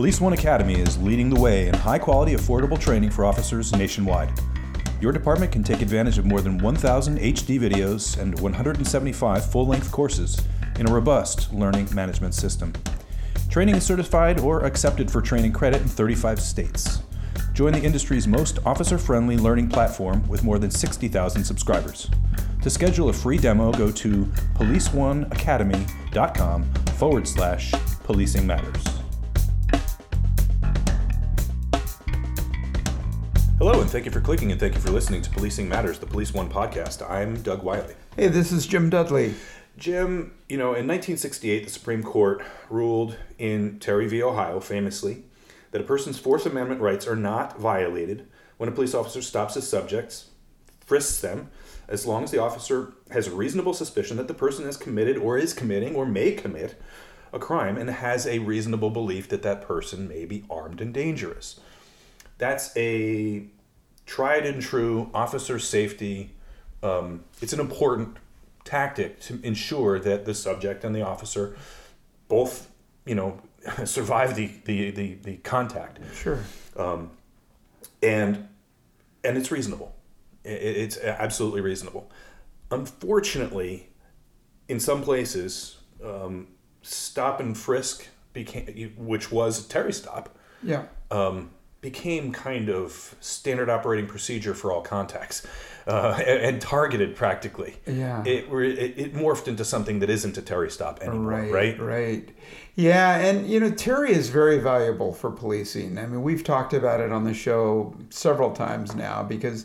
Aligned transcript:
Police 0.00 0.16
One 0.18 0.32
Academy 0.32 0.80
is 0.80 0.96
leading 0.96 1.28
the 1.28 1.38
way 1.38 1.68
in 1.68 1.74
high 1.74 1.98
quality, 1.98 2.32
affordable 2.32 2.80
training 2.80 3.10
for 3.10 3.26
officers 3.26 3.70
nationwide. 3.72 4.32
Your 4.98 5.12
department 5.12 5.52
can 5.52 5.62
take 5.62 5.82
advantage 5.82 6.16
of 6.16 6.24
more 6.24 6.40
than 6.40 6.56
1,000 6.56 7.18
HD 7.18 7.60
videos 7.60 8.18
and 8.18 8.40
175 8.40 9.52
full 9.52 9.66
length 9.66 9.92
courses 9.92 10.42
in 10.78 10.88
a 10.88 10.90
robust 10.90 11.52
learning 11.52 11.94
management 11.94 12.32
system. 12.32 12.72
Training 13.50 13.74
is 13.74 13.84
certified 13.84 14.40
or 14.40 14.64
accepted 14.64 15.10
for 15.10 15.20
training 15.20 15.52
credit 15.52 15.82
in 15.82 15.88
35 15.88 16.40
states. 16.40 17.02
Join 17.52 17.74
the 17.74 17.82
industry's 17.82 18.26
most 18.26 18.58
officer 18.64 18.96
friendly 18.96 19.36
learning 19.36 19.68
platform 19.68 20.26
with 20.28 20.42
more 20.42 20.58
than 20.58 20.70
60,000 20.70 21.44
subscribers. 21.44 22.10
To 22.62 22.70
schedule 22.70 23.10
a 23.10 23.12
free 23.12 23.36
demo, 23.36 23.70
go 23.70 23.90
to 23.90 24.24
policeoneacademy.com 24.54 26.64
forward 26.96 27.28
slash 27.28 27.74
policing 28.02 28.46
matters. 28.46 28.99
Thank 33.90 34.04
you 34.04 34.12
for 34.12 34.20
clicking 34.20 34.52
and 34.52 34.60
thank 34.60 34.76
you 34.76 34.80
for 34.80 34.90
listening 34.90 35.20
to 35.22 35.30
Policing 35.30 35.68
Matters, 35.68 35.98
the 35.98 36.06
Police 36.06 36.32
One 36.32 36.48
podcast. 36.48 37.02
I'm 37.10 37.42
Doug 37.42 37.64
Wyllie. 37.64 37.96
Hey, 38.14 38.28
this 38.28 38.52
is 38.52 38.64
Jim 38.64 38.88
Dudley. 38.88 39.34
Jim, 39.76 40.32
you 40.48 40.56
know, 40.56 40.74
in 40.74 40.86
1968, 40.86 41.64
the 41.64 41.70
Supreme 41.70 42.04
Court 42.04 42.40
ruled 42.68 43.16
in 43.36 43.80
Terry 43.80 44.06
v. 44.06 44.22
Ohio 44.22 44.60
famously 44.60 45.24
that 45.72 45.80
a 45.80 45.84
person's 45.84 46.20
Fourth 46.20 46.46
Amendment 46.46 46.80
rights 46.80 47.08
are 47.08 47.16
not 47.16 47.58
violated 47.58 48.28
when 48.58 48.68
a 48.68 48.72
police 48.72 48.94
officer 48.94 49.20
stops 49.20 49.54
his 49.54 49.66
subjects, 49.66 50.30
frisks 50.78 51.20
them, 51.20 51.50
as 51.88 52.06
long 52.06 52.22
as 52.22 52.30
the 52.30 52.40
officer 52.40 52.92
has 53.10 53.26
a 53.26 53.34
reasonable 53.34 53.74
suspicion 53.74 54.16
that 54.18 54.28
the 54.28 54.34
person 54.34 54.66
has 54.66 54.76
committed 54.76 55.16
or 55.16 55.36
is 55.36 55.52
committing 55.52 55.96
or 55.96 56.06
may 56.06 56.30
commit 56.30 56.80
a 57.32 57.40
crime 57.40 57.76
and 57.76 57.90
has 57.90 58.24
a 58.24 58.38
reasonable 58.38 58.90
belief 58.90 59.28
that 59.28 59.42
that 59.42 59.62
person 59.62 60.06
may 60.06 60.24
be 60.24 60.44
armed 60.48 60.80
and 60.80 60.94
dangerous 60.94 61.58
that's 62.40 62.74
a 62.76 63.44
tried 64.10 64.44
and 64.44 64.60
true 64.60 65.08
officer 65.14 65.56
safety. 65.60 66.32
Um, 66.82 67.22
it's 67.40 67.52
an 67.52 67.60
important 67.60 68.16
tactic 68.64 69.20
to 69.20 69.38
ensure 69.44 70.00
that 70.00 70.24
the 70.24 70.34
subject 70.34 70.82
and 70.82 70.92
the 70.92 71.02
officer 71.02 71.56
both, 72.26 72.68
you 73.06 73.14
know, 73.14 73.40
survive 73.84 74.34
the, 74.34 74.50
the, 74.64 74.90
the, 74.90 75.14
the 75.14 75.36
contact. 75.36 76.00
Sure. 76.12 76.40
Um, 76.76 77.12
and 78.02 78.48
and 79.22 79.36
it's 79.36 79.52
reasonable. 79.52 79.94
it's 80.44 80.98
absolutely 80.98 81.60
reasonable. 81.60 82.10
Unfortunately, 82.70 83.90
in 84.68 84.80
some 84.80 85.02
places, 85.02 85.76
um, 86.02 86.48
stop 86.82 87.38
and 87.38 87.56
frisk 87.56 88.08
became, 88.32 88.94
which 88.96 89.30
was 89.30 89.66
a 89.66 89.68
Terry 89.68 89.92
stop. 89.92 90.36
Yeah. 90.62 90.86
Um, 91.10 91.50
became 91.80 92.30
kind 92.32 92.68
of 92.68 93.14
standard 93.20 93.70
operating 93.70 94.06
procedure 94.06 94.54
for 94.54 94.70
all 94.70 94.82
contacts 94.82 95.46
uh, 95.86 96.18
and, 96.18 96.42
and, 96.42 96.60
targeted 96.60 97.16
practically. 97.16 97.74
Yeah. 97.86 98.22
It, 98.24 98.52
it, 98.52 98.98
it, 98.98 99.14
morphed 99.14 99.48
into 99.48 99.64
something 99.64 100.00
that 100.00 100.10
isn't 100.10 100.36
a 100.36 100.42
Terry 100.42 100.70
stop 100.70 101.00
anymore, 101.00 101.20
right, 101.20 101.50
right? 101.50 101.80
Right. 101.80 102.28
Yeah, 102.76 103.16
and 103.16 103.48
you 103.48 103.60
know, 103.60 103.70
Terry 103.70 104.12
is 104.12 104.28
very 104.28 104.58
valuable 104.58 105.12
for 105.12 105.30
policing. 105.30 105.98
I 105.98 106.06
mean, 106.06 106.22
we've 106.22 106.44
talked 106.44 106.74
about 106.74 107.00
it 107.00 107.12
on 107.12 107.24
the 107.24 107.34
show 107.34 107.94
several 108.10 108.52
times 108.52 108.94
now 108.94 109.22
because 109.22 109.64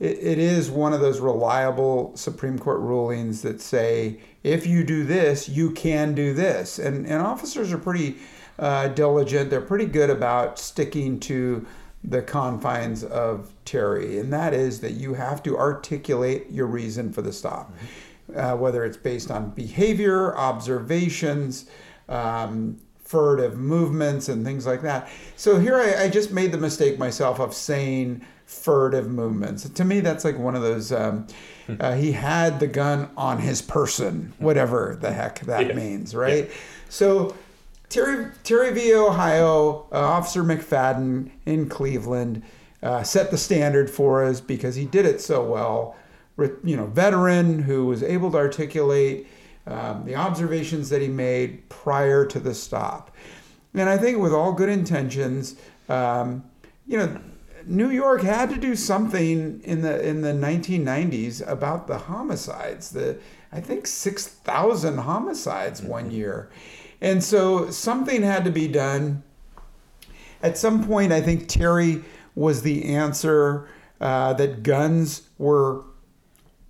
it, 0.00 0.18
it 0.18 0.38
is 0.38 0.70
one 0.70 0.92
of 0.92 1.00
those 1.00 1.20
reliable 1.20 2.14
Supreme 2.14 2.58
Court 2.58 2.80
rulings 2.80 3.42
that 3.42 3.60
say 3.60 4.20
if 4.42 4.66
you 4.66 4.84
do 4.84 5.04
this, 5.04 5.48
you 5.48 5.70
can 5.70 6.14
do 6.14 6.34
this. 6.34 6.78
And, 6.78 7.06
and 7.06 7.22
officers 7.22 7.72
are 7.72 7.78
pretty 7.78 8.16
uh, 8.58 8.88
diligent. 8.88 9.50
They're 9.50 9.60
pretty 9.60 9.86
good 9.86 10.10
about 10.10 10.58
sticking 10.58 11.20
to 11.20 11.66
the 12.02 12.22
confines 12.22 13.02
of 13.02 13.50
Terry, 13.64 14.18
and 14.18 14.32
that 14.32 14.52
is 14.52 14.80
that 14.80 14.92
you 14.92 15.14
have 15.14 15.42
to 15.44 15.56
articulate 15.56 16.50
your 16.50 16.66
reason 16.66 17.12
for 17.12 17.22
the 17.22 17.32
stop, 17.32 17.72
mm-hmm. 17.72 18.38
uh, 18.38 18.56
whether 18.56 18.84
it's 18.84 18.98
based 18.98 19.30
on 19.30 19.50
behavior, 19.50 20.36
observations, 20.36 21.66
um, 22.08 22.78
furtive 23.02 23.56
movements, 23.56 24.28
and 24.28 24.44
things 24.44 24.66
like 24.66 24.82
that. 24.82 25.08
So 25.36 25.58
here 25.58 25.76
I, 25.76 26.04
I, 26.04 26.08
just 26.08 26.30
made 26.30 26.52
the 26.52 26.58
mistake 26.58 26.98
myself 26.98 27.40
of 27.40 27.54
saying 27.54 28.24
furtive 28.44 29.08
movements. 29.08 29.68
To 29.68 29.84
me, 29.84 30.00
that's 30.00 30.24
like 30.24 30.38
one 30.38 30.54
of 30.54 30.62
those. 30.62 30.92
Um, 30.92 31.26
hmm. 31.66 31.76
uh, 31.80 31.94
he 31.94 32.12
had 32.12 32.60
the 32.60 32.66
gun 32.66 33.08
on 33.16 33.38
his 33.38 33.62
person, 33.62 34.34
whatever 34.38 34.98
the 35.00 35.12
heck 35.12 35.40
that 35.40 35.68
yeah. 35.68 35.74
means, 35.74 36.14
right? 36.14 36.48
Yeah. 36.48 36.54
So 36.90 37.34
Terry, 37.94 38.26
Terry 38.42 38.72
v. 38.72 38.92
Ohio, 38.92 39.86
uh, 39.92 40.00
Officer 40.00 40.42
McFadden 40.42 41.30
in 41.46 41.68
Cleveland 41.68 42.42
uh, 42.82 43.04
set 43.04 43.30
the 43.30 43.38
standard 43.38 43.88
for 43.88 44.24
us 44.24 44.40
because 44.40 44.74
he 44.74 44.84
did 44.84 45.06
it 45.06 45.20
so 45.20 45.44
well. 45.44 45.94
You 46.36 46.76
know, 46.76 46.86
veteran 46.86 47.62
who 47.62 47.86
was 47.86 48.02
able 48.02 48.32
to 48.32 48.36
articulate 48.36 49.28
um, 49.68 50.04
the 50.06 50.16
observations 50.16 50.88
that 50.88 51.02
he 51.02 51.06
made 51.08 51.68
prior 51.68 52.26
to 52.26 52.40
the 52.40 52.52
stop. 52.52 53.14
And 53.74 53.88
I 53.88 53.96
think 53.96 54.18
with 54.18 54.32
all 54.32 54.52
good 54.52 54.70
intentions, 54.70 55.54
um, 55.88 56.42
you 56.88 56.98
know, 56.98 57.20
New 57.64 57.90
York 57.90 58.22
had 58.22 58.50
to 58.50 58.56
do 58.56 58.74
something 58.74 59.60
in 59.62 59.82
the 59.82 60.04
in 60.04 60.20
the 60.20 60.32
1990s 60.32 61.46
about 61.48 61.86
the 61.86 61.98
homicides. 61.98 62.90
The 62.90 63.20
I 63.52 63.60
think 63.60 63.86
6,000 63.86 64.98
homicides 64.98 65.80
one 65.80 66.10
year. 66.10 66.50
And 67.04 67.22
so 67.22 67.70
something 67.70 68.22
had 68.22 68.46
to 68.46 68.50
be 68.50 68.66
done. 68.66 69.22
At 70.42 70.56
some 70.56 70.82
point, 70.86 71.12
I 71.12 71.20
think 71.20 71.48
Terry 71.48 72.02
was 72.34 72.62
the 72.62 72.94
answer 72.94 73.68
uh, 74.00 74.32
that 74.32 74.62
guns 74.62 75.28
were 75.36 75.84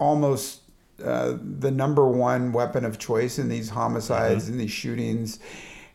almost 0.00 0.62
uh, 1.03 1.37
the 1.41 1.71
number 1.71 2.09
one 2.09 2.53
weapon 2.53 2.84
of 2.84 2.99
choice 2.99 3.39
in 3.39 3.49
these 3.49 3.71
homicides, 3.71 4.44
mm-hmm. 4.44 4.55
in 4.55 4.59
these 4.59 4.73
shootings. 4.73 5.39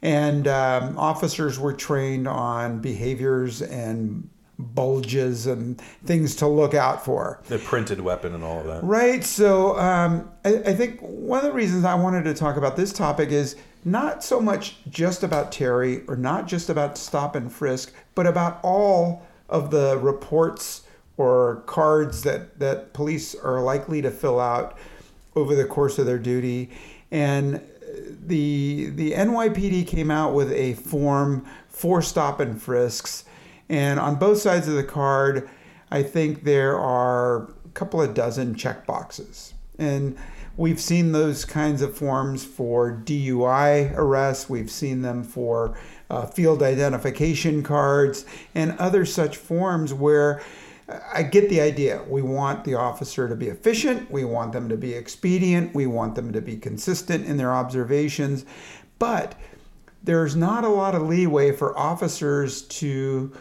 And 0.02 0.48
um, 0.48 0.98
officers 0.98 1.60
were 1.60 1.74
trained 1.74 2.26
on 2.26 2.80
behaviors 2.80 3.62
and 3.62 4.30
bulges 4.58 5.48
and 5.48 5.82
things 6.06 6.36
to 6.38 6.48
look 6.48 6.74
out 6.74 7.04
for. 7.04 7.42
The 7.48 7.60
printed 7.60 8.00
weapon 8.00 8.34
and 8.34 8.46
all 8.46 8.62
of 8.62 8.68
that. 8.68 8.84
Right. 8.86 9.24
So 9.24 9.78
um, 9.78 10.32
I, 10.46 10.56
I, 10.58 10.74
think 10.74 11.00
one 11.02 11.40
of 11.40 11.46
the 11.46 11.54
reasons 11.54 11.86
I 11.86 11.96
wanted 11.96 12.24
to 12.26 12.34
talk 12.34 12.58
about 12.58 12.76
this 12.76 12.92
topic 12.92 13.30
is 13.30 13.56
not 13.86 14.24
so 14.24 14.40
much 14.42 14.78
just 14.90 15.24
about 15.24 15.52
Terry 15.52 16.04
or 16.08 16.16
not 16.16 16.48
just 16.48 16.70
about 16.70 16.98
stop 16.98 17.36
and 17.36 17.52
frisk, 17.52 17.94
but 18.16 18.28
about 18.28 18.60
all 18.64 19.26
of 19.48 19.72
the 19.72 19.98
reports 19.98 20.84
or 21.18 21.64
cards 21.66 22.24
that, 22.24 22.60
that 22.60 22.94
police 22.94 23.36
are 23.36 23.62
likely 23.62 24.02
to 24.02 24.12
fill 24.12 24.40
out 24.40 24.78
over 25.36 25.56
the 25.56 25.66
course 25.66 25.98
of 25.98 26.06
their 26.06 26.20
duty. 26.20 26.70
And 27.12 27.56
uh, 27.56 27.60
the 28.28 28.90
the 28.92 29.12
NYPD 29.12 29.88
came 29.88 30.12
out 30.12 30.34
with 30.34 30.52
a 30.52 30.74
form 30.74 31.46
for 31.68 32.02
stop 32.02 32.40
and 32.40 32.62
frisks 32.62 33.26
and 33.70 34.00
on 34.00 34.16
both 34.16 34.40
sides 34.40 34.68
of 34.68 34.74
the 34.74 34.84
card, 34.84 35.48
I 35.92 36.02
think 36.04 36.44
there 36.44 36.78
are 36.78 37.44
a 37.44 37.70
couple 37.74 38.02
of 38.02 38.14
dozen 38.14 38.56
check 38.56 38.86
boxes. 38.86 39.54
And 39.80 40.18
we've 40.58 40.80
seen 40.80 41.14
those 41.14 41.46
kinds 41.46 41.82
of 41.82 41.98
forms 41.98 42.44
for 42.44 42.92
DUI 42.92 43.96
arrests, 43.96 44.50
we've 44.50 44.70
seen 44.70 45.02
them 45.02 45.24
for 45.24 45.78
uh, 46.10 46.26
field 46.26 46.62
identification 46.62 47.64
cards, 47.64 48.26
and 48.54 48.78
other 48.78 49.06
such 49.06 49.38
forms 49.38 49.94
where 49.94 50.42
I 51.14 51.24
get 51.24 51.50
the 51.50 51.62
idea. 51.62 52.04
We 52.08 52.22
want 52.22 52.66
the 52.66 52.76
officer 52.76 53.30
to 53.30 53.36
be 53.36 53.48
efficient, 53.48 54.12
we 54.12 54.26
want 54.26 54.54
them 54.54 54.70
to 54.70 54.78
be 54.78 54.94
expedient, 54.94 55.74
we 55.74 55.88
want 55.88 56.16
them 56.16 56.34
to 56.34 56.42
be 56.42 56.58
consistent 56.58 57.25
in 57.25 57.38
their 57.38 57.54
observations, 57.54 58.46
but 58.98 59.36
there's 60.04 60.36
not 60.36 60.64
a 60.64 60.70
lot 60.70 60.96
of 60.96 61.04
leeway 61.04 61.52
for 61.52 61.78
officers 61.78 62.64
to 62.64 63.32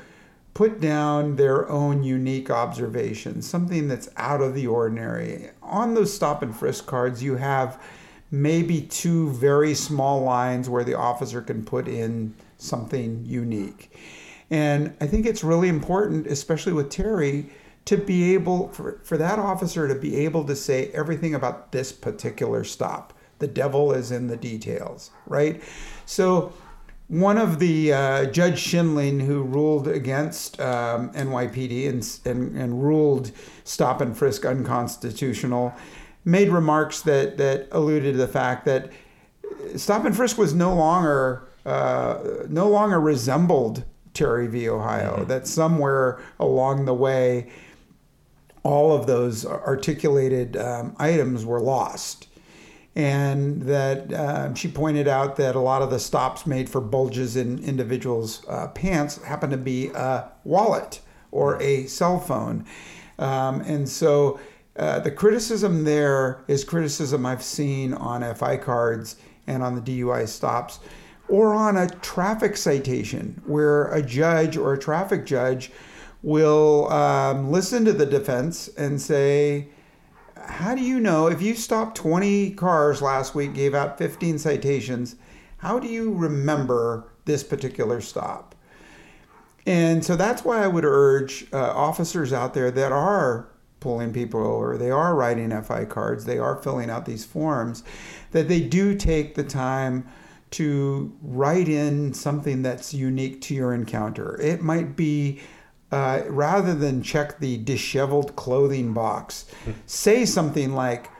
put 0.59 0.81
down 0.81 1.37
their 1.37 1.69
own 1.71 2.03
unique 2.03 2.51
observations, 2.51 3.49
something 3.49 3.87
that's 3.87 4.09
out 4.17 4.41
of 4.41 4.57
the 4.57 4.67
ordinary. 4.67 5.49
On 5.63 5.95
those 5.95 6.13
stop 6.13 6.43
and 6.43 6.53
frisk 6.53 6.85
cards, 6.85 7.23
you 7.23 7.37
have 7.37 7.81
maybe 8.33 8.81
two 8.81 9.31
very 9.31 9.73
small 9.73 10.21
lines 10.21 10.69
where 10.69 10.83
the 10.83 10.95
officer 10.95 11.41
can 11.41 11.65
put 11.65 11.87
in 11.87 12.35
something 12.57 13.25
unique. 13.25 13.97
And 14.51 14.97
I 15.01 15.07
think 15.07 15.27
it's 15.27 15.45
really 15.45 15.69
important, 15.69 16.27
especially 16.27 16.73
with 16.73 16.91
Terry, 16.91 17.51
to 17.85 17.97
be 17.97 18.35
able, 18.35 18.67
for, 18.71 19.01
for 19.05 19.17
that 19.17 19.39
officer 19.39 19.87
to 19.87 19.95
be 19.95 20.17
able 20.17 20.43
to 20.43 20.57
say 20.57 20.91
everything 20.93 21.37
about 21.37 21.71
this 21.71 21.93
particular 21.93 22.65
stop. 22.65 23.13
The 23.39 23.47
devil 23.47 23.93
is 23.93 24.11
in 24.11 24.27
the 24.27 24.37
details, 24.37 25.13
right? 25.29 25.63
So 26.05 26.53
one 27.09 27.39
of 27.39 27.59
the 27.59 27.93
uh, 27.93 28.27
Judge 28.27 28.63
Scheindlin, 28.63 29.25
who 29.25 29.43
ruled 29.43 29.89
against 29.89 30.61
um, 30.61 31.11
NYPD 31.13 31.89
and, 31.89 32.19
and, 32.25 32.57
and 32.57 32.83
ruled 32.83 33.33
stop 33.65 34.01
and 34.01 34.17
frisk 34.17 34.45
unconstitutional, 34.45 35.75
made 36.25 36.51
remarks 36.51 37.01
that, 37.03 37.39
that 37.39 37.69
alluded 37.73 38.13
to 38.13 38.19
the 38.19 38.29
fact 38.29 38.67
that 38.67 38.93
stop 39.77 40.05
and 40.05 40.15
frisk 40.15 40.37
was 40.37 40.55
no 40.55 40.75
longer 40.75 41.49
uh, 41.65 42.47
no 42.49 42.67
longer 42.67 42.99
resembled 42.99 43.85
Terry 44.15 44.47
v. 44.47 44.69
Ohio. 44.69 45.25
That 45.25 45.47
somewhere 45.47 46.19
along 46.41 46.87
the 46.87 46.95
way, 46.95 47.51
all 48.63 48.97
of 48.97 49.07
those 49.07 49.45
articulated 49.45 50.57
um, 50.57 50.97
items 50.99 51.45
were 51.45 51.61
lost. 51.61 52.28
And 52.99 53.63
that 53.63 54.13
uh, 54.13 54.55
she 54.55 54.67
pointed 54.67 55.07
out 55.07 55.37
that 55.37 55.55
a 55.55 55.61
lot 55.61 55.83
of 55.83 55.91
the 55.91 56.01
stops 56.01 56.49
made 56.49 56.69
for 56.69 56.81
bulges 56.81 57.37
in 57.37 57.63
individuals' 57.63 58.45
uh, 58.49 58.67
pants 58.69 59.23
happened 59.23 59.53
to 59.53 59.57
be 59.57 59.87
a 59.95 60.29
wallet 60.43 61.01
or 61.31 61.63
a 61.63 61.87
cell 61.87 62.19
phone. 62.19 62.67
Um, 63.21 63.61
and 63.61 63.89
so 63.89 64.41
uh, 64.77 64.99
the 64.99 65.13
criticism 65.13 65.85
there 65.85 66.43
is 66.49 66.65
criticism 66.65 67.25
I've 67.25 67.43
seen 67.43 67.95
on 67.95 68.35
FI 68.35 68.57
cards 68.57 69.15
and 69.47 69.63
on 69.63 69.77
the 69.77 69.81
DUI 69.81 70.27
stops 70.27 70.81
or 71.29 71.55
on 71.55 71.77
a 71.77 71.89
traffic 71.89 72.57
citation 72.57 73.41
where 73.47 73.93
a 73.93 74.03
judge 74.03 74.57
or 74.57 74.73
a 74.73 74.79
traffic 74.79 75.25
judge 75.25 75.71
will 76.25 76.93
um, 76.93 77.53
listen 77.53 77.85
to 77.85 77.93
the 77.93 78.07
defense 78.07 78.67
and 78.77 79.01
say, 79.01 79.69
How 80.49 80.75
do 80.75 80.83
you 80.83 80.99
know 80.99 81.27
if 81.27 81.43
you 81.43 81.55
stopped 81.55 81.97
20 81.97 82.53
cars 82.53 83.03
last 83.03 83.35
week, 83.35 83.55
gave 83.55 83.75
out 83.75 83.99
15 83.99 84.39
citations, 84.39 85.17
how 85.59 85.79
do 85.79 85.89
you 85.89 86.13
remember 86.13 87.09
this 87.27 87.45
particular 87.45 88.01
stop? 88.01 88.55
And 89.67 90.05
so 90.05 90.17
that's 90.17 90.45
why 90.45 90.65
I 90.65 90.67
would 90.67 90.85
urge 90.85 91.47
uh, 91.53 91.59
officers 91.59 92.33
out 92.33 92.55
there 92.55 92.71
that 92.71 92.91
are 92.91 93.49
pulling 93.81 94.13
people 94.13 94.45
over, 94.45 94.77
they 94.77 94.91
are 94.91 95.15
writing 95.15 95.51
FI 95.63 95.85
cards, 95.85 96.25
they 96.25 96.39
are 96.39 96.57
filling 96.57 96.91
out 96.91 97.07
these 97.07 97.25
forms, 97.25 97.85
that 98.33 98.49
they 98.49 98.61
do 98.61 98.97
take 98.97 99.35
the 99.35 99.45
time 99.45 100.09
to 100.51 101.15
write 101.23 101.69
in 101.69 102.13
something 102.15 102.63
that's 102.63 102.95
unique 102.95 103.41
to 103.43 103.55
your 103.55 103.75
encounter. 103.75 104.41
It 104.41 104.63
might 104.63 104.97
be 104.97 105.41
uh, 105.91 106.23
rather 106.29 106.75
than 106.75 107.03
check 107.03 107.39
the 107.39 107.57
disheveled 107.59 108.37
clothing 108.37 108.93
box, 108.93 109.47
say 109.87 110.25
something 110.25 110.75
like 110.75 111.11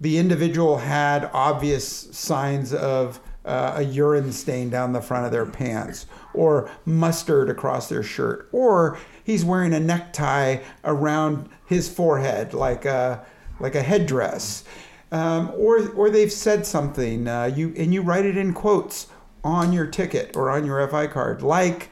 the 0.00 0.18
individual 0.18 0.78
had 0.78 1.30
obvious 1.32 1.86
signs 2.16 2.72
of 2.72 3.20
uh, 3.44 3.74
a 3.76 3.82
urine 3.82 4.32
stain 4.32 4.68
down 4.70 4.92
the 4.92 5.00
front 5.00 5.24
of 5.24 5.32
their 5.32 5.46
pants, 5.46 6.06
or 6.34 6.70
mustard 6.84 7.48
across 7.48 7.88
their 7.88 8.02
shirt, 8.02 8.48
or 8.52 8.98
he's 9.22 9.44
wearing 9.44 9.72
a 9.72 9.80
necktie 9.80 10.58
around 10.84 11.48
his 11.66 11.88
forehead 11.88 12.54
like 12.54 12.84
a 12.84 13.24
like 13.58 13.74
a 13.74 13.82
headdress 13.82 14.64
um, 15.12 15.52
or 15.56 15.88
or 15.90 16.10
they've 16.10 16.32
said 16.32 16.66
something 16.66 17.28
uh, 17.28 17.44
you 17.44 17.72
and 17.76 17.94
you 17.94 18.02
write 18.02 18.24
it 18.24 18.36
in 18.36 18.52
quotes 18.52 19.08
on 19.44 19.72
your 19.72 19.86
ticket 19.86 20.36
or 20.36 20.50
on 20.50 20.64
your 20.66 20.86
FI 20.88 21.06
card, 21.08 21.42
like. 21.42 21.90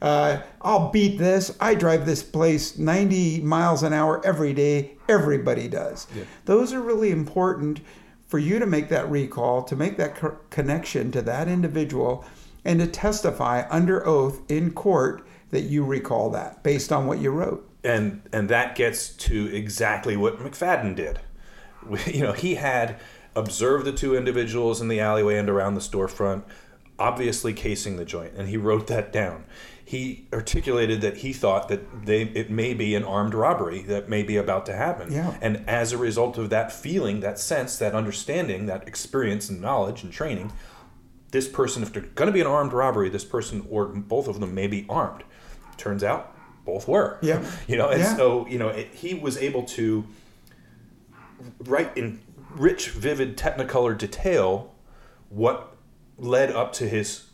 Uh, 0.00 0.40
I'll 0.60 0.90
beat 0.90 1.18
this. 1.18 1.56
I 1.60 1.74
drive 1.74 2.06
this 2.06 2.22
place 2.22 2.76
90 2.76 3.40
miles 3.40 3.82
an 3.82 3.92
hour 3.92 4.24
every 4.24 4.52
day. 4.52 4.92
Everybody 5.08 5.68
does. 5.68 6.06
Yeah. 6.14 6.24
Those 6.44 6.72
are 6.72 6.80
really 6.80 7.10
important 7.10 7.80
for 8.26 8.38
you 8.38 8.58
to 8.58 8.66
make 8.66 8.88
that 8.88 9.10
recall, 9.10 9.62
to 9.62 9.76
make 9.76 9.96
that 9.96 10.16
co- 10.16 10.38
connection 10.50 11.10
to 11.12 11.22
that 11.22 11.48
individual, 11.48 12.24
and 12.64 12.80
to 12.80 12.86
testify 12.86 13.64
under 13.70 14.06
oath 14.06 14.40
in 14.50 14.72
court 14.72 15.26
that 15.50 15.62
you 15.62 15.84
recall 15.84 16.30
that 16.30 16.62
based 16.62 16.92
on 16.92 17.06
what 17.06 17.18
you 17.18 17.30
wrote. 17.30 17.68
And 17.84 18.22
and 18.32 18.48
that 18.48 18.74
gets 18.74 19.10
to 19.10 19.46
exactly 19.54 20.16
what 20.16 20.38
McFadden 20.38 20.96
did. 20.96 21.20
you 22.06 22.22
know, 22.22 22.32
he 22.32 22.56
had 22.56 22.98
observed 23.36 23.84
the 23.84 23.92
two 23.92 24.16
individuals 24.16 24.80
in 24.80 24.88
the 24.88 24.98
alleyway 24.98 25.38
and 25.38 25.48
around 25.48 25.74
the 25.74 25.80
storefront, 25.80 26.42
obviously 26.98 27.52
casing 27.52 27.96
the 27.96 28.04
joint, 28.04 28.32
and 28.36 28.48
he 28.48 28.56
wrote 28.56 28.88
that 28.88 29.12
down. 29.12 29.44
He 29.88 30.26
articulated 30.32 31.00
that 31.02 31.18
he 31.18 31.32
thought 31.32 31.68
that 31.68 32.06
they 32.06 32.22
it 32.22 32.50
may 32.50 32.74
be 32.74 32.96
an 32.96 33.04
armed 33.04 33.34
robbery 33.34 33.82
that 33.82 34.08
may 34.08 34.24
be 34.24 34.36
about 34.36 34.66
to 34.66 34.74
happen. 34.74 35.12
Yeah. 35.12 35.36
And 35.40 35.62
as 35.68 35.92
a 35.92 35.96
result 35.98 36.36
of 36.38 36.50
that 36.50 36.72
feeling, 36.72 37.20
that 37.20 37.38
sense, 37.38 37.78
that 37.78 37.94
understanding, 37.94 38.66
that 38.66 38.88
experience 38.88 39.48
and 39.48 39.60
knowledge 39.60 40.02
and 40.02 40.12
training, 40.12 40.52
this 41.30 41.46
person, 41.48 41.84
if 41.84 41.92
they're 41.92 42.02
going 42.02 42.26
to 42.26 42.32
be 42.32 42.40
an 42.40 42.48
armed 42.48 42.72
robbery, 42.72 43.08
this 43.08 43.24
person 43.24 43.64
or 43.70 43.86
both 43.86 44.26
of 44.26 44.40
them 44.40 44.54
may 44.56 44.66
be 44.66 44.84
armed. 44.88 45.22
Turns 45.76 46.02
out, 46.02 46.34
both 46.64 46.88
were. 46.88 47.18
Yeah. 47.22 47.44
You 47.68 47.76
know, 47.76 47.88
and 47.88 48.00
Yeah. 48.00 48.16
so 48.16 48.44
you 48.48 48.58
know, 48.58 48.70
it, 48.70 48.88
he 48.92 49.14
was 49.14 49.36
able 49.38 49.62
to 49.78 50.04
write 51.64 51.96
in 51.96 52.20
rich, 52.56 52.90
vivid, 52.90 53.36
technicolor 53.36 53.96
detail 53.96 54.74
what 55.28 55.76
led 56.18 56.50
up 56.50 56.72
to 56.72 56.88
his 56.88 57.26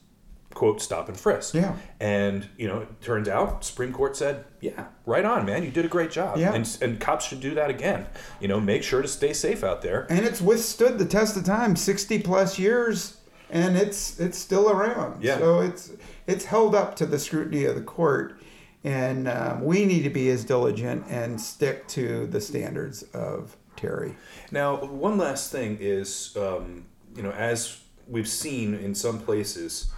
quote 0.55 0.81
stop 0.81 1.09
and 1.09 1.19
frisk. 1.19 1.55
Yeah. 1.55 1.77
And 2.01 2.49
you 2.57 2.69
know, 2.69 2.81
it 2.81 3.01
turns 3.01 3.29
out 3.29 3.65
Supreme 3.65 3.93
Court 3.93 4.17
said, 4.17 4.45
"Yeah, 4.61 4.87
right 5.07 5.25
on, 5.25 5.45
man. 5.47 5.63
You 5.63 5.71
did 5.71 5.85
a 5.85 5.89
great 5.89 6.11
job." 6.11 6.39
Yeah. 6.39 6.53
And 6.53 6.79
and 6.81 7.01
cops 7.01 7.27
should 7.27 7.41
do 7.41 7.55
that 7.55 7.71
again. 7.71 8.07
You 8.41 8.49
know, 8.49 8.61
make 8.61 8.83
sure 8.83 9.03
to 9.03 9.09
stay 9.09 9.33
safe 9.33 9.65
out 9.65 9.83
there. 9.83 10.07
And 10.11 10.25
it's 10.25 10.41
withstood 10.41 10.99
the 10.99 11.07
test 11.07 11.37
of 11.37 11.45
time, 11.45 11.77
60 11.77 12.21
plus 12.21 12.59
years, 12.59 13.19
and 13.51 13.77
it's 13.77 14.19
it's 14.19 14.39
still 14.39 14.71
around. 14.71 15.23
Yeah. 15.23 15.39
So 15.39 15.61
it's 15.61 15.93
it's 16.27 16.45
held 16.45 16.75
up 16.75 16.97
to 16.97 17.07
the 17.07 17.19
scrutiny 17.19 17.65
of 17.65 17.75
the 17.75 17.83
court, 17.83 18.41
and 18.85 19.29
um, 19.29 19.65
we 19.65 19.85
need 19.85 20.03
to 20.03 20.11
be 20.11 20.31
as 20.31 20.45
diligent 20.45 21.07
and 21.09 21.41
stick 21.41 21.87
to 21.89 22.27
the 22.27 22.41
standards 22.41 23.03
of 23.15 23.57
Terry. 23.77 24.15
Now, 24.51 24.77
one 24.77 25.19
last 25.19 25.51
thing 25.51 25.79
is, 25.81 26.37
um, 26.37 26.87
you 27.17 27.23
know, 27.23 27.33
as 27.33 27.81
we've 28.09 28.29
seen 28.29 28.75
in 28.75 28.95
some 28.95 29.19
places 29.19 29.91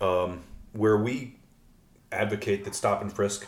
um, 0.00 0.40
where 0.72 0.96
we 0.96 1.36
advocate 2.12 2.64
that 2.64 2.74
stop 2.74 3.02
and 3.02 3.12
frisk, 3.12 3.46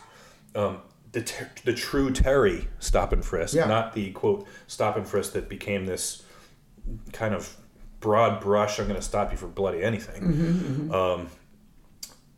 um, 0.55 0.79
the, 1.13 1.23
ter- 1.23 1.51
the 1.65 1.75
true 1.75 2.11
Terry 2.11 2.69
stop 2.79 3.13
and 3.13 3.25
frisk, 3.25 3.55
Yeah. 3.55 3.67
not 3.67 3.93
the 3.95 4.11
quote 4.13 4.47
stop 4.67 4.97
and 4.97 5.07
frisk 5.07 5.33
that 5.35 5.49
became 5.49 5.87
this 5.87 6.23
kind 7.13 7.35
of 7.35 7.57
broad 8.01 8.41
brush. 8.41 8.79
I'm 8.79 8.87
going 8.87 8.99
to 8.99 9.05
stop 9.07 9.31
you 9.31 9.37
for 9.37 9.47
bloody 9.47 9.83
anything. 9.83 10.91
Um, 10.93 11.29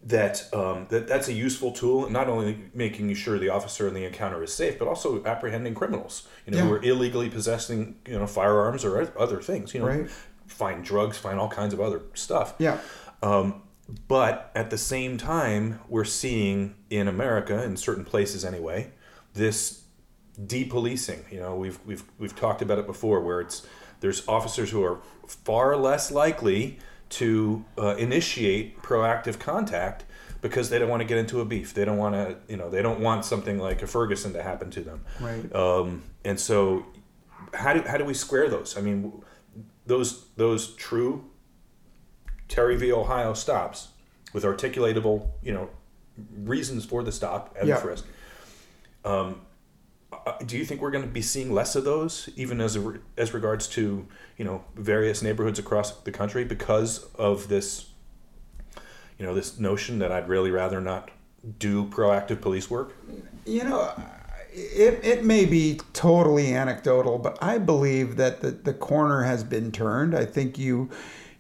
that 0.06 0.46
um, 0.52 0.86
that 0.90 1.08
that's 1.08 1.28
a 1.28 1.32
useful 1.32 1.72
tool, 1.72 2.10
not 2.10 2.28
only 2.28 2.58
making 2.74 3.14
sure 3.14 3.38
the 3.38 3.48
officer 3.48 3.88
in 3.88 3.94
the 3.94 4.04
encounter 4.04 4.42
is 4.42 4.52
safe, 4.52 4.78
but 4.78 4.86
also 4.86 5.24
apprehending 5.24 5.74
criminals, 5.74 6.28
you 6.46 6.52
know, 6.52 6.62
who 6.66 6.72
are 6.74 6.82
illegally 6.82 7.30
possessing, 7.30 7.96
you 8.06 8.18
know, 8.18 8.26
firearms 8.26 8.84
or 8.84 9.10
other 9.18 9.40
things, 9.40 9.72
you 9.72 9.80
know, 9.80 9.86
Right. 9.86 10.10
find 10.46 10.84
drugs, 10.84 11.16
find 11.16 11.40
all 11.40 11.48
kinds 11.48 11.72
of 11.72 11.80
other 11.80 12.02
stuff. 12.12 12.52
Yeah. 12.58 12.78
Um, 13.22 13.62
but 14.08 14.50
at 14.54 14.70
the 14.70 14.78
same 14.78 15.18
time, 15.18 15.80
we're 15.88 16.04
seeing 16.04 16.74
in 16.90 17.08
America, 17.08 17.62
in 17.62 17.76
certain 17.76 18.04
places 18.04 18.44
anyway, 18.44 18.92
this 19.34 19.82
depolicing. 20.40 21.30
You 21.30 21.40
know, 21.40 21.54
we've 21.54 21.78
we've 21.84 22.04
we've 22.18 22.34
talked 22.34 22.62
about 22.62 22.78
it 22.78 22.86
before, 22.86 23.20
where 23.20 23.40
it's 23.40 23.66
there's 24.00 24.26
officers 24.26 24.70
who 24.70 24.82
are 24.82 25.00
far 25.26 25.76
less 25.76 26.10
likely 26.10 26.78
to 27.10 27.64
uh, 27.78 27.94
initiate 27.96 28.80
proactive 28.82 29.38
contact 29.38 30.04
because 30.40 30.68
they 30.68 30.78
don't 30.78 30.88
want 30.88 31.00
to 31.00 31.06
get 31.06 31.18
into 31.18 31.40
a 31.40 31.44
beef. 31.44 31.72
They 31.72 31.84
don't 31.84 31.96
want 31.96 32.14
to, 32.14 32.36
you 32.48 32.56
know, 32.56 32.68
they 32.68 32.82
don't 32.82 33.00
want 33.00 33.24
something 33.24 33.58
like 33.58 33.82
a 33.82 33.86
Ferguson 33.86 34.32
to 34.34 34.42
happen 34.42 34.70
to 34.72 34.80
them. 34.80 35.04
Right. 35.20 35.54
Um, 35.54 36.02
and 36.24 36.38
so, 36.38 36.84
how 37.52 37.72
do 37.72 37.82
how 37.82 37.98
do 37.98 38.04
we 38.04 38.14
square 38.14 38.48
those? 38.48 38.76
I 38.76 38.80
mean, 38.80 39.22
those 39.86 40.26
those 40.36 40.74
true 40.74 41.24
Terry 42.54 42.76
v. 42.76 42.92
Ohio 42.92 43.34
stops 43.34 43.88
with 44.32 44.44
articulatable, 44.44 45.26
you 45.42 45.52
know, 45.52 45.70
reasons 46.44 46.84
for 46.84 47.02
the 47.02 47.10
stop 47.10 47.52
and 47.58 47.66
Yeah. 47.66 47.74
the 47.74 47.80
frisk. 47.80 48.04
Um, 49.04 49.40
uh, 50.12 50.34
do 50.46 50.56
you 50.56 50.64
think 50.64 50.80
we're 50.80 50.92
going 50.92 51.02
to 51.04 51.10
be 51.10 51.20
seeing 51.20 51.52
less 51.52 51.74
of 51.74 51.82
those, 51.82 52.28
even 52.36 52.60
as 52.60 52.76
a, 52.76 52.94
as 53.16 53.34
regards 53.34 53.66
to 53.70 54.06
you 54.38 54.44
know 54.44 54.62
various 54.76 55.20
neighborhoods 55.20 55.58
across 55.58 55.96
the 56.02 56.12
country, 56.12 56.44
because 56.44 57.04
of 57.16 57.48
this, 57.48 57.86
you 59.18 59.26
know, 59.26 59.34
this 59.34 59.58
notion 59.58 59.98
that 59.98 60.12
I'd 60.12 60.28
really 60.28 60.52
rather 60.52 60.80
not 60.80 61.10
do 61.58 61.86
proactive 61.86 62.40
police 62.40 62.70
work? 62.70 62.94
You 63.44 63.64
know, 63.64 63.92
it, 64.52 65.04
it 65.04 65.24
may 65.24 65.44
be 65.44 65.80
totally 65.92 66.54
anecdotal, 66.54 67.18
but 67.18 67.36
I 67.42 67.58
believe 67.58 68.14
that 68.14 68.42
the, 68.42 68.52
the 68.52 68.74
corner 68.74 69.24
has 69.24 69.42
been 69.42 69.72
turned. 69.72 70.14
I 70.14 70.24
think 70.24 70.56
you 70.56 70.88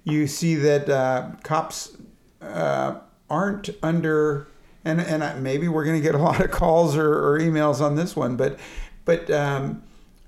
you 0.04 0.26
see 0.26 0.54
that 0.56 0.88
uh, 0.88 1.30
cops 1.42 1.96
uh, 2.40 2.98
aren't 3.28 3.70
under, 3.82 4.46
and 4.84 5.00
and 5.00 5.24
I- 5.24 5.38
maybe 5.38 5.66
we're 5.68 5.84
going 5.84 5.96
to 5.96 6.02
get 6.02 6.14
a 6.14 6.18
lot 6.18 6.40
of 6.40 6.50
calls 6.50 6.96
or, 6.96 7.12
or 7.12 7.38
emails 7.40 7.80
on 7.80 7.96
this 7.96 8.14
one, 8.14 8.36
but 8.36 8.58
but 9.04 9.30
um, 9.30 9.82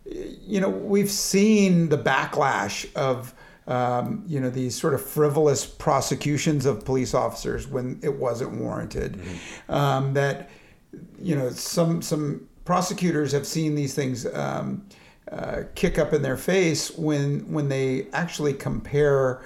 you 0.04 0.60
know 0.60 0.68
we've 0.68 1.10
seen 1.10 1.88
the 1.88 1.98
backlash 1.98 2.92
of. 2.94 3.34
Um, 3.68 4.22
you 4.28 4.38
know 4.38 4.48
these 4.48 4.80
sort 4.80 4.94
of 4.94 5.04
frivolous 5.04 5.66
prosecutions 5.66 6.66
of 6.66 6.84
police 6.84 7.14
officers 7.14 7.66
when 7.66 7.98
it 8.00 8.14
wasn't 8.14 8.52
warranted. 8.52 9.20
Um, 9.68 10.14
that 10.14 10.50
you 11.20 11.34
know 11.34 11.50
some 11.50 12.00
some 12.00 12.46
prosecutors 12.64 13.32
have 13.32 13.44
seen 13.44 13.74
these 13.74 13.92
things 13.92 14.24
um, 14.32 14.86
uh, 15.32 15.64
kick 15.74 15.98
up 15.98 16.12
in 16.12 16.22
their 16.22 16.36
face 16.36 16.96
when 16.96 17.40
when 17.52 17.68
they 17.68 18.06
actually 18.12 18.52
compare 18.52 19.42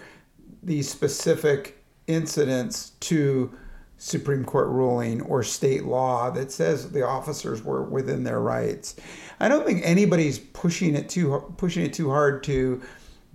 these 0.63 0.89
specific 0.89 1.83
incidents 2.07 2.91
to 3.01 3.55
Supreme 3.97 4.45
Court 4.45 4.69
ruling 4.69 5.21
or 5.23 5.43
state 5.43 5.85
law 5.85 6.31
that 6.31 6.51
says 6.51 6.91
the 6.91 7.07
officers 7.07 7.63
were 7.63 7.83
within 7.83 8.25
their 8.25 8.41
rights. 8.41 8.97
I 9.39 9.49
don't 9.49 9.67
think 9.67 9.83
anybody's 9.85 10.39
pushing 10.39 10.95
it 10.95 11.09
too 11.09 11.55
pushing 11.59 11.85
it 11.85 11.93
too 11.93 12.09
hard 12.11 12.43
to 12.45 12.81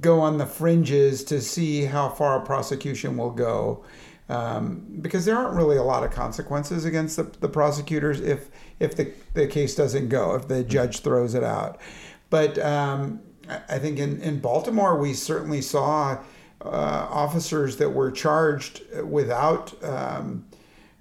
go 0.02 0.20
on 0.20 0.38
the 0.38 0.46
fringes 0.46 1.24
to 1.26 1.40
see 1.40 1.86
how 1.86 2.10
far 2.10 2.42
a 2.42 2.46
prosecution 2.46 3.16
will 3.16 3.32
go. 3.32 3.86
Um, 4.28 4.88
because 5.02 5.24
there 5.26 5.38
aren't 5.38 5.56
really 5.56 5.78
a 5.78 5.84
lot 5.84 6.04
of 6.04 6.10
consequences 6.10 6.84
against 6.84 7.16
the, 7.16 7.24
the 7.42 7.48
prosecutors 7.48 8.20
if 8.20 8.50
if 8.80 8.96
the, 8.96 9.14
the 9.36 9.46
case 9.46 9.76
doesn't 9.76 10.10
go, 10.10 10.34
if 10.34 10.48
the 10.48 10.64
judge 10.64 11.02
throws 11.02 11.36
it 11.36 11.44
out. 11.44 11.80
But 12.32 12.58
um, 12.58 13.22
I 13.70 13.78
think 13.78 14.00
in, 14.00 14.20
in 14.22 14.40
Baltimore, 14.40 14.98
we 14.98 15.14
certainly 15.14 15.62
saw 15.62 16.24
uh, 16.62 17.08
officers 17.10 17.78
that 17.78 17.90
were 17.90 18.12
charged 18.12 18.82
without 19.04 19.74
um, 19.84 20.46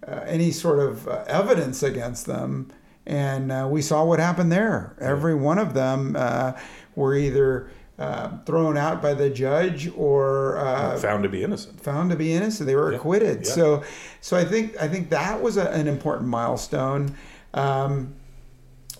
uh, 0.06 0.20
any 0.26 0.50
sort 0.50 0.78
of 0.78 1.08
uh, 1.08 1.24
evidence 1.26 1.82
against 1.82 2.26
them. 2.26 2.70
And 3.06 3.52
uh, 3.52 3.68
we 3.70 3.82
saw 3.82 4.04
what 4.04 4.18
happened 4.18 4.50
there. 4.50 4.96
Every 5.00 5.34
one 5.34 5.58
of 5.58 5.74
them 5.74 6.16
uh, 6.18 6.52
were 6.96 7.14
either 7.14 7.70
uh, 7.98 8.38
thrown 8.44 8.76
out 8.76 9.00
by 9.00 9.14
the 9.14 9.30
judge 9.30 9.90
or 9.96 10.56
found 11.00 11.22
to 11.22 11.28
be 11.28 11.42
innocent. 11.44 11.80
Found 11.82 12.10
to 12.10 12.16
be 12.16 12.32
innocent. 12.32 12.66
They 12.66 12.74
were 12.74 12.90
Yeah. 12.92 12.98
acquitted. 12.98 13.44
Yeah. 13.46 13.52
So, 13.52 13.84
so 14.20 14.36
I 14.36 14.44
think 14.44 14.76
I 14.80 14.88
think 14.88 15.10
that 15.10 15.40
was 15.40 15.56
a, 15.56 15.68
an 15.70 15.86
important 15.86 16.28
milestone. 16.28 17.14
Um, 17.52 18.14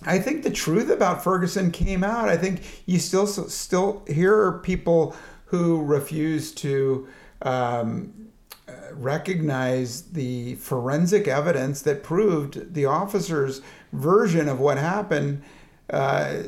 I 0.05 0.19
think 0.19 0.43
the 0.43 0.51
truth 0.51 0.89
about 0.89 1.23
Ferguson 1.23 1.71
came 1.71 2.03
out. 2.03 2.29
I 2.29 2.37
think 2.37 2.61
you 2.85 2.99
still 2.99 3.25
still 3.27 4.03
hear 4.07 4.53
people 4.59 5.15
who 5.45 5.81
refuse 5.83 6.51
to 6.53 7.07
um, 7.41 8.29
uh, 8.67 8.71
recognize 8.93 10.03
the 10.03 10.55
forensic 10.55 11.27
evidence 11.27 11.81
that 11.81 12.03
proved 12.03 12.73
the 12.73 12.85
officer's 12.85 13.61
version 13.93 14.49
of 14.49 14.59
what 14.59 14.77
happened. 14.77 15.43
Uh, 15.89 16.43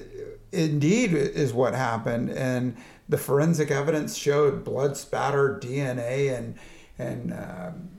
indeed, 0.51 1.13
is 1.13 1.53
what 1.53 1.75
happened, 1.75 2.29
and 2.31 2.75
the 3.07 3.17
forensic 3.17 3.69
evidence 3.69 4.17
showed 4.17 4.63
blood 4.63 4.97
spatter, 4.97 5.59
DNA, 5.61 6.35
and 6.35 6.55
and 6.97 7.33
um, 7.33 7.89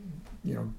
you 0.43 0.55
know 0.55 0.73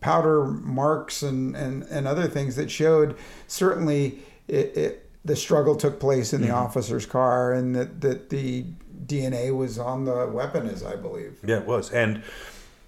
powder 0.00 0.44
marks 0.44 1.22
and, 1.22 1.56
and, 1.56 1.82
and 1.84 2.06
other 2.06 2.26
things 2.26 2.56
that 2.56 2.70
showed 2.70 3.16
certainly 3.46 4.18
it, 4.48 4.76
it, 4.76 5.10
the 5.24 5.36
struggle 5.36 5.74
took 5.74 5.98
place 5.98 6.32
in 6.32 6.42
the 6.42 6.50
officer's 6.50 7.06
car 7.06 7.52
and 7.52 7.74
that, 7.74 8.00
that 8.02 8.28
the 8.28 8.64
DNA 9.06 9.54
was 9.56 9.78
on 9.78 10.04
the 10.04 10.26
weapon, 10.26 10.68
as 10.68 10.82
I 10.82 10.96
believe. 10.96 11.38
Yeah, 11.44 11.58
it 11.58 11.66
was, 11.66 11.90
and 11.90 12.22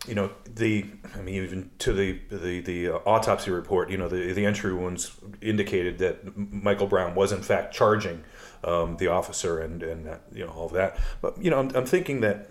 you 0.06 0.14
know 0.14 0.30
the 0.46 0.87
I 1.14 1.20
mean 1.20 1.42
even 1.42 1.70
to 1.80 1.92
the 1.92 2.20
the 2.30 2.61
the 2.61 2.88
uh, 2.88 2.99
autopsy 3.04 3.50
report, 3.50 3.90
you 3.90 3.96
know 3.96 4.08
the 4.08 4.32
the 4.32 4.46
entry 4.46 4.73
wounds 4.73 5.12
indicated 5.40 5.99
that 5.99 6.37
Michael 6.37 6.87
Brown 6.87 7.14
was 7.14 7.32
in 7.32 7.42
fact 7.42 7.75
charging 7.75 8.25
um, 8.64 8.96
the 8.99 9.08
officer 9.08 9.61
and 9.61 9.82
and 9.82 10.06
that, 10.06 10.23
you 10.32 10.44
know 10.44 10.52
all 10.52 10.66
of 10.66 10.73
that. 10.73 10.99
But 11.20 11.42
you 11.42 11.50
know 11.50 11.58
I'm, 11.58 11.75
I'm 11.75 11.87
thinking 11.87 12.20
that 12.20 12.50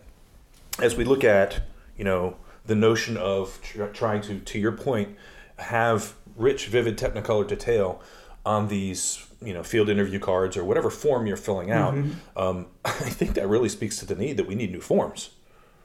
as 0.79 0.95
we 0.95 1.05
look 1.05 1.23
at 1.23 1.61
you 1.97 2.03
know 2.03 2.35
the 2.65 2.75
notion 2.75 3.15
of 3.17 3.59
tr- 3.61 3.85
trying 3.85 4.21
to 4.23 4.39
to 4.39 4.59
your 4.59 4.73
point 4.73 5.15
have 5.57 6.15
rich 6.35 6.67
vivid 6.67 6.97
technicolor 6.97 7.47
detail 7.47 8.01
on 8.45 8.67
these 8.67 9.25
you 9.41 9.53
know 9.53 9.63
field 9.63 9.89
interview 9.89 10.19
cards 10.19 10.55
or 10.55 10.63
whatever 10.63 10.89
form 10.89 11.27
you're 11.27 11.37
filling 11.37 11.71
out 11.71 11.93
um, 12.37 12.67
i 12.85 12.89
think 12.91 13.33
that 13.33 13.47
really 13.47 13.69
speaks 13.69 13.97
to 13.97 14.05
the 14.05 14.15
need 14.15 14.37
that 14.37 14.47
we 14.47 14.55
need 14.55 14.71
new 14.71 14.81
forms 14.81 15.31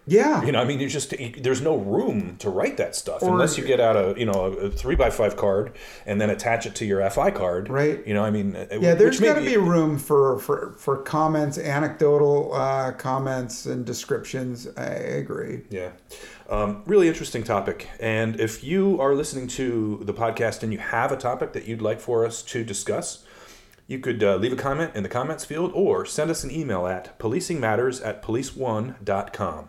Yeah. 0.07 0.43
you 0.43 0.51
know, 0.51 0.61
I 0.61 0.65
mean, 0.65 0.81
you 0.81 0.89
just 0.89 1.15
there's 1.43 1.61
no 1.61 1.77
room 1.77 2.37
to 2.39 2.51
write 2.51 2.79
that 2.79 2.97
stuff 2.97 3.23
Or- 3.23 3.31
unless 3.31 3.57
you 3.57 3.65
get 3.65 3.81
out 3.81 3.97
a 3.97 4.19
you 4.19 4.27
know 4.27 4.33
a, 4.33 4.71
three 4.71 4.97
by 4.97 5.11
five 5.11 5.37
card 5.37 5.77
and 6.07 6.21
then 6.21 6.31
attach 6.31 6.67
it 6.67 6.75
to 6.77 6.85
your 6.85 7.09
FI 7.11 7.31
card. 7.31 7.69
Right. 7.69 8.05
You 8.07 8.15
know, 8.15 8.25
I 8.25 8.31
mean, 8.31 8.57
uh, 8.57 8.67
yeah, 8.81 8.95
there's 8.95 9.21
got 9.21 9.35
to 9.35 9.41
be 9.41 9.57
room 9.57 9.99
for, 9.99 10.39
for, 10.41 10.73
for 10.79 10.97
comments, 10.97 11.59
anecdotal 11.59 12.53
uh, 12.55 12.93
comments, 12.93 13.67
and 13.67 13.85
descriptions. 13.85 14.67
I 14.77 14.85
agree. 14.87 15.63
Yeah. 15.71 15.91
Um, 16.49 16.83
really 16.87 17.07
interesting 17.07 17.45
topic. 17.45 17.89
And 18.01 18.41
if 18.41 18.65
you 18.65 19.01
are 19.01 19.15
listening 19.15 19.47
to 19.49 20.01
the 20.03 20.13
podcast 20.15 20.65
and 20.65 20.73
you 20.73 20.81
have 20.81 21.13
a 21.13 21.17
topic 21.17 21.53
that 21.53 21.67
you'd 21.67 21.83
like 21.83 22.01
for 22.01 22.27
us 22.27 22.43
to 22.43 22.65
discuss, 22.65 23.25
you 23.87 24.01
could 24.01 24.23
uh, 24.25 24.37
leave 24.37 24.53
a 24.53 24.57
comment 24.57 24.97
in 24.97 25.03
the 25.05 25.09
comments 25.09 25.45
field 25.45 25.71
or 25.75 26.05
send 26.05 26.31
us 26.31 26.43
an 26.43 26.51
email 26.51 26.87
at 26.87 27.17
policingmatters 27.21 28.05
at 28.05 28.23
policeone.com. 28.23 29.69